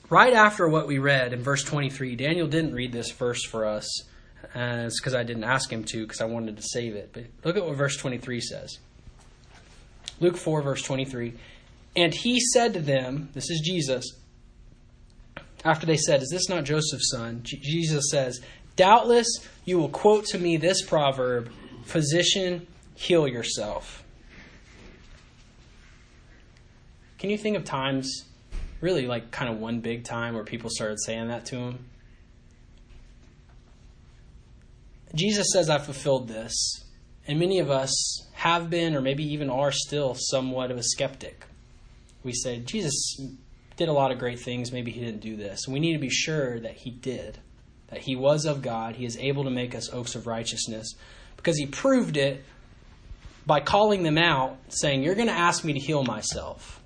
[0.09, 3.87] Right after what we read in verse 23, Daniel didn't read this verse for us.
[4.55, 7.11] Uh, it's because I didn't ask him to, because I wanted to save it.
[7.13, 8.79] But look at what verse 23 says.
[10.21, 11.35] Luke 4, verse 23.
[11.95, 14.05] And he said to them, This is Jesus.
[15.65, 17.41] After they said, Is this not Joseph's son?
[17.43, 18.41] J- Jesus says,
[18.77, 19.27] Doubtless
[19.65, 21.51] you will quote to me this proverb
[21.85, 24.05] Physician, heal yourself.
[27.19, 28.25] Can you think of times,
[28.81, 31.87] really like kind of one big time, where people started saying that to him?
[35.17, 36.85] Jesus says, I fulfilled this.
[37.27, 41.45] And many of us have been, or maybe even are still, somewhat of a skeptic.
[42.23, 43.19] We say, Jesus
[43.77, 45.67] did a lot of great things, maybe he didn't do this.
[45.67, 47.39] We need to be sure that he did,
[47.89, 50.95] that he was of God, he is able to make us oaks of righteousness,
[51.37, 52.45] because he proved it
[53.47, 56.81] by calling them out, saying, You're going to ask me to heal myself.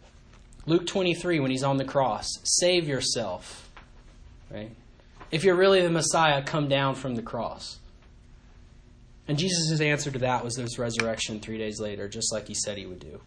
[0.66, 3.70] Luke 23, when he's on the cross, save yourself.
[4.50, 4.70] Right?
[5.30, 7.79] If you're really the Messiah, come down from the cross.
[9.30, 12.76] And Jesus' answer to that was this resurrection three days later, just like he said
[12.76, 13.20] he would do.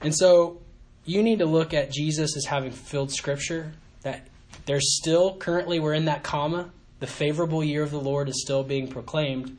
[0.00, 0.60] And so
[1.04, 4.28] you need to look at Jesus as having filled Scripture, that
[4.64, 6.70] there's still, currently, we're in that comma.
[7.00, 9.58] The favorable year of the Lord is still being proclaimed.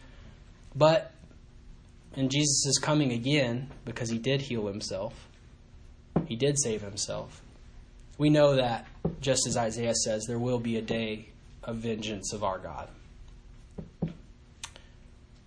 [0.73, 1.11] But,
[2.15, 5.27] and Jesus is coming again because he did heal himself,
[6.25, 7.41] he did save himself.
[8.17, 8.87] We know that,
[9.19, 11.31] just as Isaiah says, there will be a day
[11.65, 12.87] of vengeance of our God.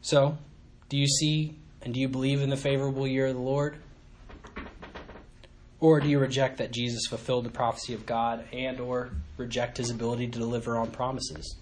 [0.08, 0.38] So,
[0.88, 3.76] do you see and do you believe in the favorable year of the Lord?
[5.80, 9.90] Or do you reject that Jesus fulfilled the prophecy of God and or reject his
[9.90, 11.58] ability to deliver on promises?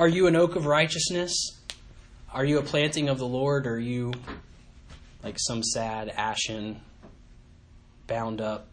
[0.00, 1.60] Are you an oak of righteousness?
[2.32, 4.12] Are you a planting of the Lord or are you
[5.22, 6.80] like some sad, ashen,
[8.08, 8.66] bound up,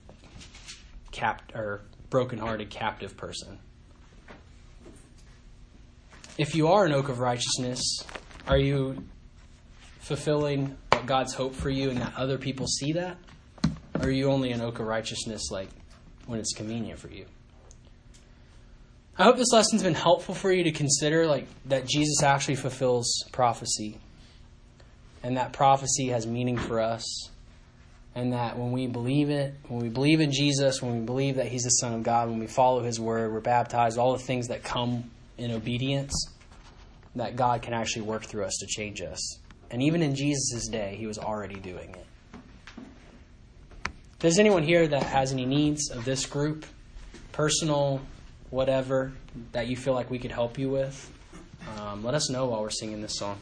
[1.11, 3.59] cap or broken-hearted captive person?
[6.37, 7.81] If you are an oak of righteousness,
[8.47, 9.03] are you
[10.01, 13.17] fulfilling what God's hope for you and that other people see that?
[13.95, 15.69] Or are you only an oak of righteousness like
[16.27, 17.25] when it's convenient for you?
[19.17, 23.23] I hope this lesson's been helpful for you to consider like that Jesus actually fulfills
[23.31, 23.97] prophecy.
[25.23, 27.31] And that prophecy has meaning for us.
[28.13, 31.47] And that when we believe it, when we believe in Jesus, when we believe that
[31.47, 34.49] He's the Son of God, when we follow His word, we're baptized, all the things
[34.49, 36.13] that come in obedience,
[37.15, 39.39] that God can actually work through us to change us.
[39.69, 42.05] And even in Jesus' day, he was already doing it.
[43.85, 46.65] If there's anyone here that has any needs of this group,
[47.31, 48.01] personal,
[48.49, 49.11] whatever
[49.51, 51.11] that you feel like we could help you with,
[51.77, 53.37] um, let us know while we're singing this song.